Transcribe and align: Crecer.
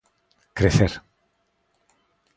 Crecer. 0.57 0.93